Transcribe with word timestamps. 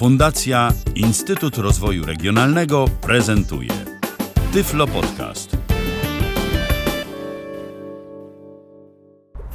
Fundacja 0.00 0.72
Instytut 0.94 1.58
Rozwoju 1.58 2.06
Regionalnego 2.06 2.84
prezentuje 3.00 3.70
Tyflo 4.52 4.86
Podcast. 4.86 5.56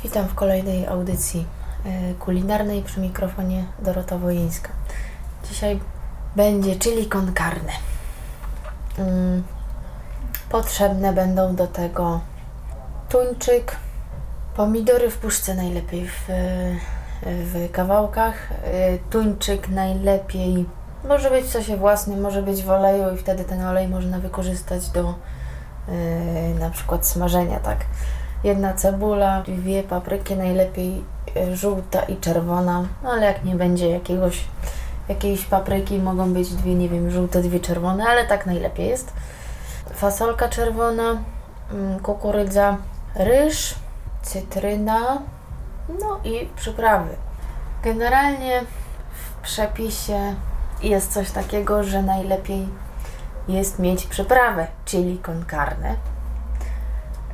Witam 0.04 0.28
w 0.28 0.36
kolejnej 0.36 0.88
audycji 0.88 1.46
e, 1.86 2.14
kulinarnej 2.14 2.84
przy 2.84 3.00
mikrofonie 3.00 3.66
Dorota 3.80 4.18
Wojeńska. 4.18 4.70
Dzisiaj 5.50 5.80
będzie 6.36 6.76
chili 6.80 7.06
con 7.06 7.34
carne. 7.34 7.74
Mm, 8.98 9.44
Potrzebne 10.50 11.14
będą 11.14 11.56
do 11.56 11.68
tego 11.68 12.22
tuńczyk, 13.10 13.76
pomidory 14.56 15.12
w 15.12 15.18
puszce 15.18 15.56
najlepiej 15.56 16.08
w, 16.08 16.28
w 17.24 17.72
kawałkach, 17.72 18.52
y, 18.52 19.00
tuńczyk 19.10 19.70
najlepiej. 19.70 20.66
Może 21.08 21.30
być 21.30 21.46
w 21.46 21.52
sosie 21.52 21.78
własnym, 21.78 22.22
może 22.22 22.44
być 22.44 22.64
w 22.64 22.70
oleju 22.70 23.16
i 23.16 23.18
wtedy 23.18 23.44
ten 23.44 23.62
olej 23.62 23.88
można 23.88 24.20
wykorzystać 24.20 24.90
do 24.90 25.14
y, 25.90 26.60
na 26.60 26.70
przykład 26.70 27.08
smażenia, 27.08 27.60
tak. 27.60 27.78
Jedna 28.44 28.74
cebula, 28.74 29.44
dwie 29.48 29.84
papryki, 29.84 30.36
najlepiej 30.36 31.04
y, 31.38 31.56
żółta 31.56 32.02
i 32.02 32.18
czerwona, 32.18 32.86
no 33.04 33.10
ale 33.10 33.26
jak 33.26 33.44
nie 33.44 33.56
będzie 33.56 33.90
jakiegoś 33.90 34.44
jakiejś 35.10 35.46
papryki, 35.46 36.00
mogą 36.00 36.34
być 36.34 36.50
dwie, 36.50 36.76
nie 36.76 36.90
wiem, 36.90 37.12
żółte, 37.12 37.42
dwie 37.42 37.60
czerwone, 37.60 38.04
ale 38.04 38.28
tak 38.28 38.46
najlepiej 38.46 38.88
jest. 38.88 39.14
Fasolka 39.94 40.50
czerwona, 40.50 41.18
mm, 41.72 42.00
kukurydza, 42.00 42.78
ryż, 43.16 43.76
cytryna, 44.22 45.22
no 45.90 46.20
i 46.24 46.50
przyprawy. 46.56 47.16
Generalnie 47.84 48.62
w 49.14 49.42
przepisie 49.42 50.36
jest 50.84 51.14
coś 51.14 51.32
takiego, 51.32 51.84
że 51.84 52.04
najlepiej 52.04 52.70
jest 53.48 53.80
mieć 53.80 54.06
przyprawę, 54.06 54.68
czyli 54.86 55.20
con 55.26 55.46
carne. 55.52 55.96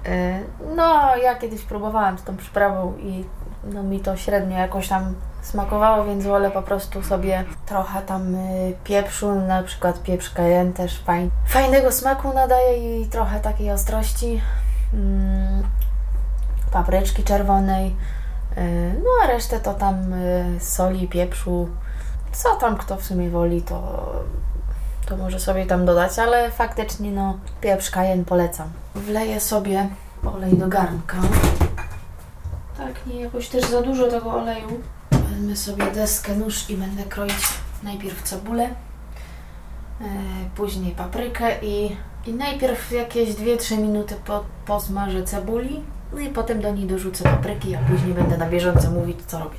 Y, 0.07 0.45
No, 0.75 1.15
ja 1.15 1.35
kiedyś 1.35 1.61
próbowałam 1.61 2.17
z 2.17 2.23
tą 2.23 2.37
przyprawą 2.37 2.97
i 2.97 3.25
no 3.63 3.83
mi 3.83 3.99
to 3.99 4.17
średnio 4.17 4.57
jakoś 4.57 4.87
tam 4.87 5.15
smakowało, 5.41 6.05
więc 6.05 6.25
wolę 6.25 6.51
po 6.51 6.61
prostu 6.61 7.03
sobie 7.03 7.45
trochę 7.65 8.01
tam 8.01 8.35
y, 8.35 8.73
pieprzu, 8.83 9.35
na 9.35 9.63
przykład 9.63 10.03
pieprz 10.03 10.29
cayenne 10.29 10.73
też 10.73 11.03
fajn, 11.03 11.29
fajnego 11.47 11.91
smaku 11.91 12.33
nadaje 12.33 13.01
i 13.01 13.07
trochę 13.07 13.39
takiej 13.39 13.71
ostrości. 13.71 14.41
Mm, 14.93 15.63
papryczki 16.71 17.23
czerwonej, 17.23 17.95
no 19.03 19.09
a 19.23 19.27
resztę 19.27 19.59
to 19.59 19.73
tam 19.73 20.13
y, 20.13 20.59
soli, 20.59 21.07
pieprzu, 21.07 21.69
co 22.31 22.55
tam 22.55 22.77
kto 22.77 22.97
w 22.97 23.05
sumie 23.05 23.29
woli, 23.29 23.61
to, 23.61 24.09
to 25.05 25.17
może 25.17 25.39
sobie 25.39 25.65
tam 25.65 25.85
dodać, 25.85 26.19
ale 26.19 26.51
faktycznie 26.51 27.11
no 27.11 27.37
pieprz 27.61 27.89
cayenne 27.91 28.25
polecam. 28.25 28.69
Wleję 28.95 29.39
sobie 29.39 29.89
olej 30.25 30.57
do 30.57 30.67
garnka. 30.67 31.17
Tak, 32.77 33.05
nie 33.05 33.21
jakoś 33.21 33.47
też 33.47 33.65
za 33.65 33.81
dużo 33.81 34.07
tego 34.07 34.33
oleju. 34.33 34.79
Wezmę 35.11 35.55
sobie 35.55 35.91
deskę, 35.91 36.35
nóż 36.35 36.69
i 36.69 36.77
będę 36.77 37.03
kroić 37.03 37.47
najpierw 37.83 38.23
cebulę, 38.23 38.63
e, 38.63 40.05
później 40.55 40.91
paprykę 40.91 41.59
i, 41.61 41.97
i 42.25 42.33
najpierw 42.33 42.91
jakieś 42.91 43.29
2-3 43.29 43.77
minuty 43.77 44.15
po, 44.25 44.43
posmażę 44.65 45.23
cebuli, 45.23 45.83
no 46.13 46.19
i 46.19 46.29
potem 46.29 46.61
do 46.61 46.71
niej 46.71 46.87
dorzucę 46.87 47.23
papryki, 47.23 47.75
a 47.75 47.79
później 47.79 48.13
będę 48.13 48.37
na 48.37 48.49
bieżąco 48.49 48.91
mówić, 48.91 49.17
co 49.27 49.39
robię. 49.39 49.57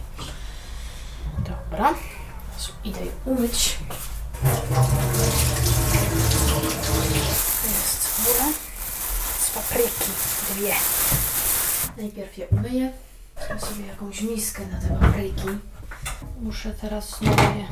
Dobra, 1.39 1.94
idę 2.84 3.05
je 3.05 3.11
umyć. 3.25 3.78
To 4.42 4.48
jest 7.69 8.17
cebula 8.17 8.53
z 9.41 9.50
papryki, 9.50 10.10
dwie. 10.50 10.72
Najpierw 11.97 12.38
je 12.38 12.47
umyję. 12.47 12.93
Wezmę 13.37 13.60
sobie 13.60 13.87
jakąś 13.87 14.21
miskę 14.21 14.62
na 14.66 14.81
te 14.81 14.88
papryki. 14.88 15.49
Muszę 16.41 16.75
teraz 16.81 17.19
znowu 17.19 17.43
je 17.43 17.66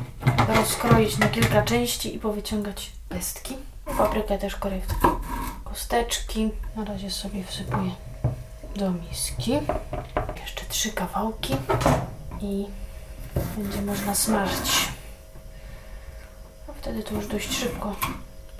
rozkroić 0.55 1.17
na 1.17 1.27
kilka 1.27 1.61
części 1.61 2.15
i 2.15 2.19
powyciągać 2.19 2.91
pestki. 3.09 3.57
Paprykę 3.97 4.37
też 4.37 4.55
takie 4.55 4.81
kosteczki. 5.63 6.49
Na 6.75 6.85
razie 6.85 7.11
sobie 7.11 7.43
wsypuję 7.43 7.91
do 8.75 8.91
miski. 8.91 9.51
Jeszcze 10.41 10.65
trzy 10.69 10.91
kawałki 10.91 11.55
i 12.41 12.65
będzie 13.57 13.81
można 13.81 14.15
smażyć. 14.15 14.89
A 16.69 16.73
wtedy 16.73 17.03
to 17.03 17.15
już 17.15 17.27
dość 17.27 17.57
szybko 17.57 17.95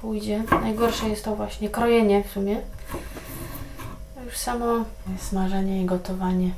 pójdzie. 0.02 0.44
Najgorsze 0.62 1.10
jest 1.10 1.26
to 1.26 1.36
właśnie 1.36 1.70
krojenie 1.70 2.24
w 2.24 2.32
sumie. 2.32 2.62
Już 4.26 4.38
samo 4.38 4.86
smażenie 5.20 5.82
i 5.82 5.86
gotowanie 5.86 6.52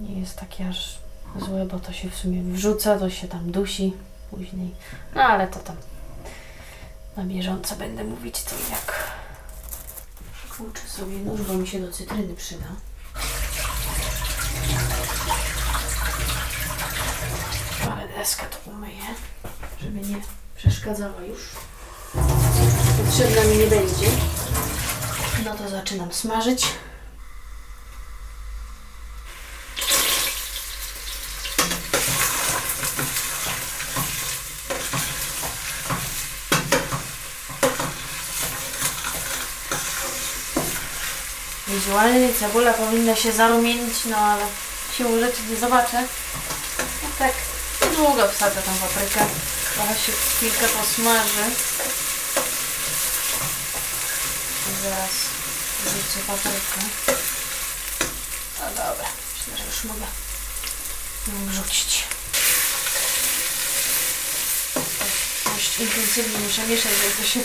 nie 0.00 0.20
jest 0.20 0.36
takie 0.36 0.68
aż 0.68 0.98
złe, 1.38 1.66
bo 1.66 1.80
to 1.80 1.92
się 1.92 2.10
w 2.10 2.14
sumie 2.14 2.42
wrzuca, 2.42 2.98
to 2.98 3.10
się 3.10 3.28
tam 3.28 3.50
dusi 3.50 3.92
później. 4.30 4.74
No 5.14 5.22
ale 5.22 5.48
to 5.48 5.58
tam 5.58 5.76
na 7.16 7.24
bieżąco 7.24 7.76
będę 7.76 8.04
mówić 8.04 8.38
co 8.38 8.56
jak. 8.70 9.01
Włóczę 10.62 10.88
sobie 10.88 11.16
nóż, 11.16 11.42
bo 11.42 11.54
mi 11.54 11.66
się 11.66 11.80
do 11.80 11.92
cytryny 11.92 12.34
przyda. 12.34 12.66
Ale 17.92 18.08
deskę 18.08 18.46
to 18.46 18.70
umyję, 18.70 19.02
żeby 19.82 20.00
nie 20.00 20.16
przeszkadzała 20.56 21.20
już. 21.20 21.40
Potrzebna 23.06 23.44
mi 23.44 23.58
nie 23.58 23.66
będzie. 23.66 24.06
No 25.44 25.56
to 25.56 25.68
zaczynam 25.68 26.12
smażyć. 26.12 26.66
Wizualnie 41.82 42.34
cebula 42.34 42.72
powinna 42.72 43.16
się 43.16 43.32
zarumienić, 43.32 44.04
no 44.04 44.16
ale 44.16 44.46
siłą 44.96 45.20
rzeczy 45.20 45.42
nie 45.50 45.56
zobaczę. 45.56 46.02
No 47.02 47.08
tak, 47.18 47.32
długo 47.96 48.28
wsadzę 48.28 48.62
tą 48.62 48.72
paprykę. 48.74 49.26
Trochę 49.74 49.94
się 49.94 50.12
chwilkę 50.12 50.68
posmaży. 50.68 51.44
I 54.70 54.82
zaraz 54.82 55.10
wrzucę 55.84 56.20
paprykę. 56.26 56.80
No 58.60 58.66
dobra, 58.68 59.06
myślę, 59.38 59.56
że 59.58 59.64
już 59.64 59.84
mogę 59.84 60.06
ją 61.28 61.46
wrzucić. 61.46 62.04
Dość 65.44 65.80
intensywnie 65.80 66.38
muszę 66.38 66.66
mieszać, 66.66 66.92
żeby 66.92 67.14
to 67.22 67.28
się 67.28 67.40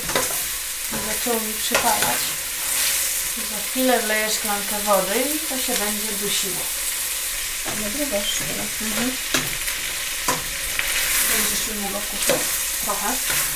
zaczęło 1.07 1.41
mi 1.41 1.53
przypalać. 1.53 2.46
Za 3.37 3.69
chwilę 3.69 3.99
wleję 3.99 4.29
szklankę 4.29 4.79
wody 4.85 5.15
i 5.35 5.39
to 5.49 5.57
się 5.57 5.73
będzie 5.73 6.11
dusiło. 6.21 6.61
Nagrywasz 7.83 8.31
teraz. 8.39 8.67
Mhm. 8.81 9.11
Będziesz 11.31 11.67
mi 11.67 11.81
mogła 11.81 11.99
kupić. 11.99 12.27
Trochę. 12.85 13.07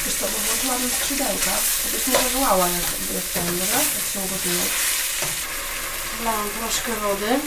Wiesz 0.06 0.16
co, 0.16 0.26
bo 0.26 0.38
włączyłabym 0.38 0.92
skrzydełka, 0.92 1.52
to 1.84 1.90
byś 1.98 2.08
nie 2.08 2.14
zawołała 2.14 2.68
jak, 2.68 2.84
jak 3.16 3.24
ten? 3.34 3.58
Jak 3.58 4.14
się 4.14 4.20
ugotują. 4.20 4.62
Wlałam 6.22 6.50
troszkę 6.50 6.96
wody. 6.96 7.40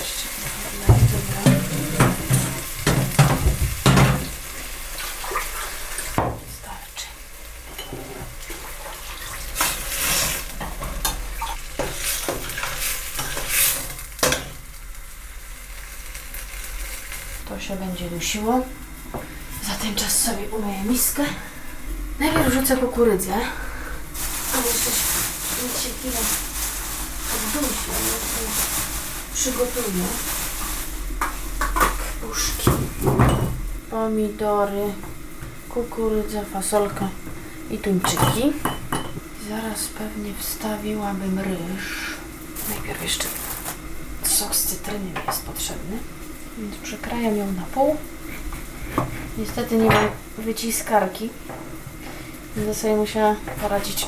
Jeszcze 0.00 0.28
trochę 0.36 0.70
wleję, 0.76 1.00
dobra. 1.12 1.40
Starczy. 6.58 7.06
To 17.60 17.66
się 17.66 17.76
będzie 17.76 18.10
dusiło. 18.10 18.60
Za 19.66 19.74
ten 19.82 19.94
czas 19.94 20.18
sobie 20.18 20.48
umyję 20.48 20.82
miskę. 20.84 21.22
Najpierw 22.20 22.54
rzucę 22.54 22.76
kukurydzę. 22.76 23.34
A 24.54 24.56
jeszcze 24.56 24.90
się 25.82 25.88
chwilę 25.98 26.16
oddusi, 27.34 27.90
przygotuję. 29.34 30.04
Puszki, 32.20 32.70
pomidory, 33.90 34.92
kukurydza, 35.68 36.44
fasolka 36.52 37.08
i 37.70 37.78
tuńczyki. 37.78 38.52
Zaraz 39.48 39.86
pewnie 39.98 40.34
wstawiłabym 40.38 41.38
ryż. 41.38 42.16
Najpierw 42.68 43.02
jeszcze 43.02 43.24
sok 44.24 44.56
z 44.56 44.64
cytryny 44.64 45.10
jest 45.26 45.42
potrzebny. 45.42 45.98
Więc 46.58 46.76
przekrajam 46.76 47.36
ją 47.36 47.52
na 47.52 47.62
pół. 47.74 47.96
Niestety 49.38 49.76
nie 49.76 49.88
mam 49.88 50.08
wyciskarki. 50.38 51.30
Będę 52.56 52.74
sobie 52.74 52.96
musiała 52.96 53.36
poradzić 53.62 54.06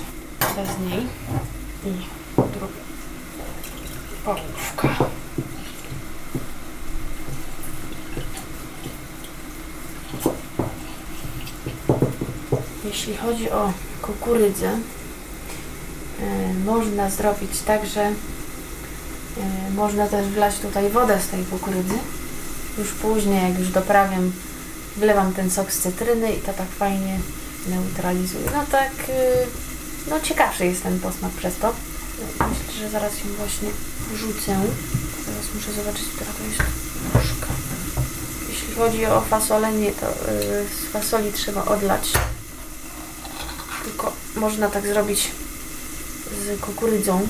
bez 0.57 0.79
niej. 0.91 1.07
I 1.87 1.93
druga 2.37 2.83
połówka. 4.25 4.89
Jeśli 12.85 13.17
chodzi 13.17 13.51
o 13.51 13.73
kukurydzę, 14.03 14.69
e, 14.69 16.55
można 16.65 17.11
zrobić 17.11 17.61
tak, 17.67 17.87
że 17.87 18.03
e, 18.03 18.13
można 19.75 20.07
też 20.07 20.27
wlać 20.27 20.59
tutaj 20.59 20.91
wodę 20.91 21.21
z 21.21 21.29
tej 21.29 21.45
kukurydzy. 21.45 21.95
Już 22.79 22.89
później, 22.89 23.51
jak 23.51 23.59
już 23.59 23.69
doprawiam, 23.69 24.33
wlewam 24.97 25.33
ten 25.33 25.51
sok 25.51 25.73
z 25.73 25.79
cytryny 25.79 26.33
i 26.33 26.41
to 26.41 26.53
tak 26.53 26.69
fajnie 26.69 27.19
neutralizuje. 27.69 28.45
No 28.55 28.65
tak, 28.71 28.93
y, 29.09 29.47
no 30.11 30.21
ciekawszy 30.21 30.67
jest 30.67 30.83
ten 30.83 31.01
posmak 31.01 31.33
przez 31.33 31.57
to. 31.57 31.73
Myślę, 32.41 32.73
że 32.79 32.91
zaraz 32.91 33.13
ją 33.19 33.25
właśnie 33.39 33.69
wrzucę. 34.13 34.61
Teraz 35.27 35.47
muszę 35.55 35.73
zobaczyć, 35.73 36.05
która 36.15 36.31
to 36.33 36.45
jest 36.45 36.73
puszka. 37.13 37.53
Jeśli 38.49 38.75
chodzi 38.75 39.07
o 39.07 39.21
fasolenie, 39.21 39.93
to 39.93 40.11
y, 40.11 40.67
z 40.67 40.93
fasoli 40.93 41.33
trzeba 41.33 41.65
odlać. 41.65 42.13
Tylko 43.85 44.13
można 44.37 44.69
tak 44.69 44.87
zrobić 44.87 45.31
z 46.47 46.61
kukurydzą. 46.61 47.27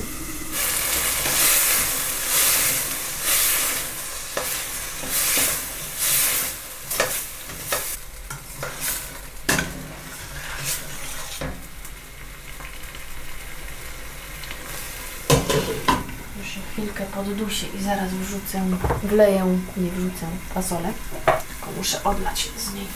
Już 16.37 16.47
się 16.47 16.59
chwilkę 16.83 17.05
poddusi 17.05 17.75
i 17.75 17.83
zaraz 17.83 18.13
wrzucę, 18.13 18.61
wleję, 19.03 19.57
nie 19.77 19.91
wrzucę 19.91 20.27
fasolę, 20.53 20.93
tylko 21.25 21.71
muszę 21.77 22.03
odlać 22.03 22.49
z 22.57 22.73
niej. 22.73 22.87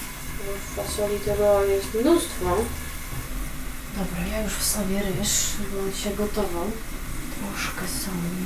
Fasoli 0.75 1.19
tego 1.19 1.63
jest 1.63 1.93
mnóstwo. 1.93 2.57
Dobra, 3.97 4.27
ja 4.31 4.41
już 4.41 4.53
wstawię 4.53 5.01
ryż, 5.03 5.29
bo 5.73 5.79
on 5.79 5.93
się 5.93 6.09
gotował. 6.09 6.71
Troszkę 7.39 7.81
soli. 7.81 8.45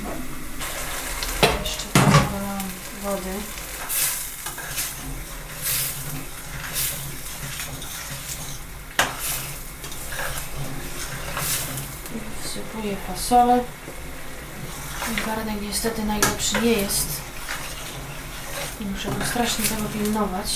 Jeszcze 1.60 1.86
podałam 1.94 2.64
wody. 3.04 3.34
Wsypuję 12.44 12.96
fasolę. 13.08 13.64
Garnek 15.16 15.62
niestety 15.62 16.04
najlepszy 16.04 16.62
nie 16.62 16.74
jest. 16.74 17.08
Muszę 18.82 19.10
go 19.12 19.26
strasznie 19.26 19.66
tego 19.66 19.90
pilnować. 19.90 20.56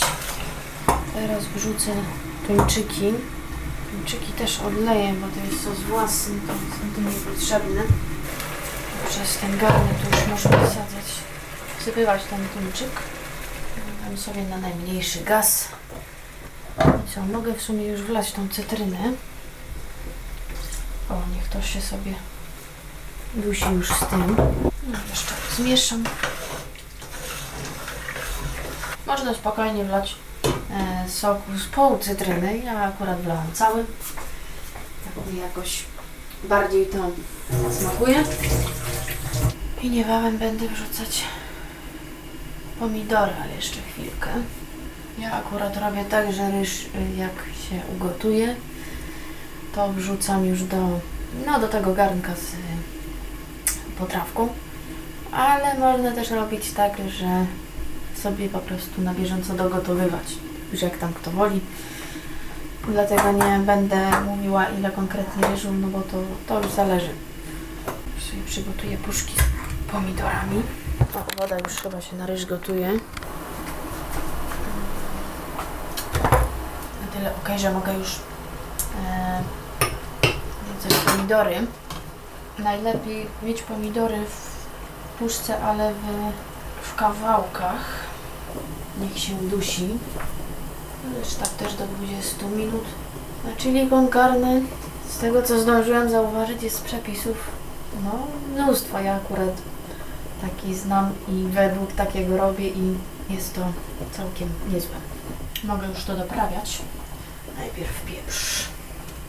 Teraz 1.13 1.45
wrzucę 1.45 1.91
tuńczyki. 2.47 3.13
Tuńczyki 3.91 4.31
też 4.31 4.59
odleję, 4.59 5.13
bo 5.13 5.27
to 5.27 5.45
jest 5.45 5.63
sos 5.63 5.79
własny, 5.79 6.35
to 6.47 6.53
jest 6.53 6.97
mi 6.97 7.05
niepotrzebne. 7.05 7.81
Przez 9.09 9.37
ten 9.37 9.57
garnek 9.57 9.97
to 10.01 10.17
już 10.17 10.27
można 10.27 10.51
wsadzać, 10.51 11.05
wsypywać 11.79 12.21
ten 12.23 12.47
tuńczyk. 12.47 12.91
Dam 14.05 14.17
sobie 14.17 14.43
na 14.43 14.57
najmniejszy 14.57 15.19
gaz. 15.19 15.67
I 16.79 17.13
co, 17.13 17.21
mogę 17.21 17.53
w 17.53 17.61
sumie 17.61 17.87
już 17.87 18.01
wlać 18.01 18.31
tą 18.31 18.49
cytrynę. 18.49 19.11
O, 21.09 21.13
niech 21.35 21.47
to 21.47 21.61
się 21.61 21.81
sobie 21.81 22.13
dusi 23.35 23.65
już 23.71 23.89
z 23.89 23.99
tym. 23.99 24.35
Jeszcze 25.09 25.33
zmieszam. 25.57 26.03
Można 29.07 29.33
spokojnie 29.33 29.83
wlać 29.83 30.15
e, 30.45 31.09
soku 31.09 31.57
z 31.57 31.65
pół 31.65 31.97
cytryny. 31.97 32.57
Ja 32.57 32.79
akurat 32.83 33.21
wlałam 33.21 33.47
cały. 33.53 33.85
Tak 35.05 35.33
mi 35.33 35.39
jakoś 35.39 35.83
bardziej 36.43 36.87
to 36.87 36.97
smakuje. 37.71 38.23
I 39.81 39.89
niebawem 39.89 40.37
będę 40.37 40.67
wrzucać 40.67 41.23
pomidory, 42.79 43.31
ale 43.43 43.55
jeszcze 43.55 43.81
chwilkę. 43.81 44.29
Ja 45.19 45.33
akurat 45.33 45.77
robię 45.77 46.05
tak, 46.05 46.33
że 46.33 46.51
ryż 46.51 46.85
y, 46.85 46.87
jak 47.17 47.31
się 47.69 47.81
ugotuje, 47.95 48.55
to 49.75 49.93
wrzucam 49.93 50.45
już 50.45 50.63
do, 50.63 50.99
no, 51.45 51.59
do 51.59 51.67
tego 51.67 51.93
garnka 51.93 52.35
z 52.35 52.55
potrawką. 53.99 54.49
Ale 55.31 55.79
można 55.79 56.11
też 56.11 56.31
robić 56.31 56.71
tak, 56.71 56.93
że 57.07 57.45
sobie 58.15 58.49
po 58.49 58.59
prostu 58.59 59.01
na 59.01 59.13
bieżąco 59.13 59.53
dogotowywać. 59.53 60.27
Już 60.71 60.81
jak 60.81 60.97
tam 60.97 61.13
kto 61.13 61.31
woli. 61.31 61.61
Dlatego 62.87 63.31
nie 63.31 63.59
będę 63.59 64.21
mówiła 64.21 64.65
ile 64.65 64.91
konkretnie 64.91 65.47
ryżu, 65.47 65.71
no 65.73 65.87
bo 65.87 66.01
to, 66.01 66.17
to 66.47 66.61
już 66.61 66.71
zależy. 66.71 67.09
Sobie 68.19 68.43
przygotuję 68.45 68.97
puszki 68.97 69.33
z 69.33 69.91
pomidorami. 69.91 70.63
O, 71.15 71.41
woda 71.41 71.57
już 71.57 71.73
chyba 71.73 72.01
się 72.01 72.15
na 72.15 72.25
ryż 72.25 72.45
gotuje. 72.45 72.91
Na 77.01 77.07
tyle 77.13 77.31
ok, 77.35 77.49
że 77.57 77.71
mogę 77.73 77.93
już 77.93 78.19
e, 79.05 79.43
wrzucać 80.79 80.99
pomidory. 80.99 81.67
Najlepiej 82.59 83.27
mieć 83.43 83.61
pomidory 83.61 84.17
w 84.25 85.19
puszce, 85.19 85.63
ale 85.63 85.93
w, 85.93 85.97
w 86.81 86.95
kawałkach. 86.95 88.05
Niech 89.01 89.19
się 89.19 89.33
dusi. 89.33 89.89
Tak 91.39 91.49
też 91.49 91.73
do 91.73 91.87
20 91.87 92.45
minut. 92.45 92.83
A 93.45 93.89
con 93.89 94.07
carne, 94.11 94.61
z 95.09 95.17
tego 95.17 95.41
co 95.41 95.59
zdążyłam 95.59 96.09
zauważyć, 96.09 96.63
jest 96.63 96.83
przepisów 96.83 97.37
no, 98.03 98.27
mnóstwo. 98.53 98.99
Ja 98.99 99.15
akurat 99.15 99.61
taki 100.41 100.75
znam 100.75 101.13
i 101.27 101.47
według 101.51 101.93
takiego 101.93 102.37
robię 102.37 102.67
i 102.69 102.97
jest 103.29 103.55
to 103.55 103.61
całkiem 104.11 104.49
niezłe. 104.73 104.95
Mogę 105.63 105.87
już 105.87 106.03
to 106.03 106.15
doprawiać. 106.15 106.81
Najpierw 107.57 108.05
pieprz. 108.05 108.67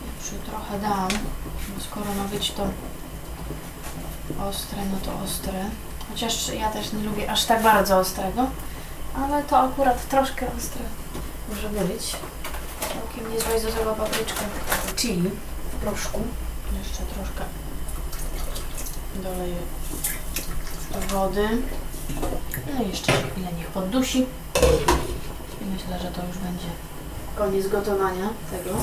Pieprzu 0.04 0.50
trochę 0.50 0.78
dam, 0.78 1.08
bo 1.74 1.80
skoro 1.84 2.06
ma 2.14 2.24
być 2.24 2.52
to 2.52 2.66
ostre, 4.48 4.78
no 4.92 4.98
to 5.04 5.24
ostre. 5.24 5.64
Chociaż 6.10 6.48
ja 6.48 6.70
też 6.70 6.92
nie 6.92 7.02
lubię 7.02 7.30
aż 7.30 7.44
tak 7.44 7.62
bardzo 7.62 7.98
ostrego, 7.98 8.46
ale 9.16 9.42
to 9.42 9.58
akurat 9.58 10.08
troszkę 10.08 10.46
ostre 10.58 10.82
może 11.48 11.68
być. 11.68 12.16
Całkiem 12.80 13.32
niezła 13.32 13.52
jest 13.52 13.66
do 13.66 13.72
tego 13.72 13.92
papryczka 13.92 14.40
chili 14.96 15.30
w 15.72 15.76
proszku. 15.76 16.20
Jeszcze 16.78 17.02
troszkę 17.14 17.44
doleję 19.22 19.56
wody. 21.08 21.48
No 22.74 22.82
i 22.84 22.88
jeszcze 22.88 23.12
chwilę 23.12 23.48
niech 23.58 23.66
poddusi. 23.66 24.26
I 25.62 25.64
myślę, 25.64 25.98
że 26.02 26.10
to 26.10 26.26
już 26.26 26.38
będzie 26.38 26.68
koniec 27.36 27.68
gotowania 27.68 28.28
tego. 28.50 28.76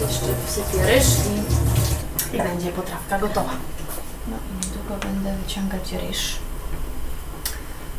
Jeszcze 0.00 0.26
wsypię 0.46 0.86
ryż 0.86 1.06
i, 1.06 2.36
i 2.36 2.38
będzie 2.38 2.72
potrawka 2.72 3.18
gotowa. 3.18 3.50
Będę 4.98 5.36
wyciągać 5.36 5.92
ryż. 5.92 6.36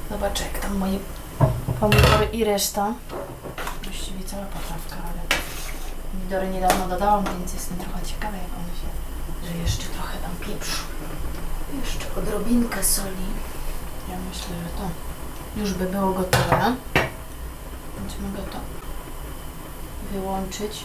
Zobaczę 0.09 0.43
jak 0.43 0.59
tam 0.59 0.77
moje 0.77 0.99
pomidory 1.79 2.25
i 2.25 2.43
reszta. 2.43 2.93
Właściwie 3.83 4.23
cała 4.23 4.45
potrawka, 4.45 4.95
ale 4.95 5.41
pomidory 6.11 6.49
niedawno 6.49 6.87
dodałam, 6.87 7.23
więc 7.25 7.53
jestem 7.53 7.77
trochę 7.77 8.05
ciekawa 8.05 8.37
jak 8.37 8.45
one 8.45 8.67
się... 8.67 8.87
Że 9.47 9.57
jeszcze 9.63 9.83
trochę 9.83 10.17
dam 10.21 10.47
pieprzu. 10.47 10.83
Jeszcze 11.83 12.05
odrobinkę 12.21 12.83
soli. 12.83 13.27
Ja 14.09 14.15
myślę, 14.29 14.55
że 14.63 14.77
to 14.77 14.89
już 15.61 15.73
by 15.73 15.85
było 15.85 16.13
gotowe. 16.13 16.75
Więc 17.97 18.13
mogę 18.21 18.43
to 18.51 18.57
wyłączyć. 20.11 20.83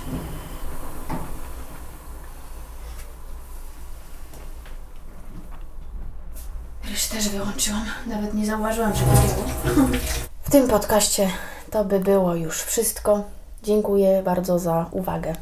Ryż 6.85 7.06
też 7.17 7.29
wyłączyłam. 7.29 7.85
Nawet 8.07 8.35
nie 8.35 8.47
zauważyłam, 8.47 8.93
że 8.95 9.05
wybiło. 9.05 9.89
W 10.47 10.51
tym 10.51 10.69
podcaście 10.69 11.31
to 11.71 11.85
by 11.85 12.01
było 12.01 12.35
już 12.35 12.63
wszystko. 12.63 13.25
Dziękuję 13.63 14.23
bardzo 14.25 14.59
za 14.59 14.87
uwagę. 14.91 15.35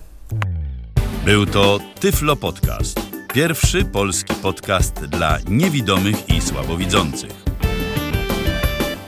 Był 1.25 1.47
to 1.47 1.79
Tyflo 2.01 2.37
Podcast. 2.37 3.01
Pierwszy 3.33 3.85
polski 3.85 4.35
podcast 4.35 4.95
dla 4.95 5.39
niewidomych 5.49 6.29
i 6.29 6.41
słabowidzących. 6.41 7.45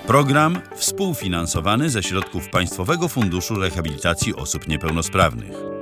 Program 0.06 0.60
współfinansowany 0.76 1.90
ze 1.90 2.02
środków 2.02 2.48
Państwowego 2.48 3.08
Funduszu 3.08 3.54
Rehabilitacji 3.54 4.34
Osób 4.34 4.68
Niepełnosprawnych. 4.68 5.75